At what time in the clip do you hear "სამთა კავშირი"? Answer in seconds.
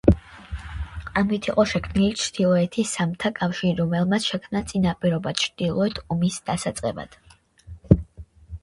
2.97-3.77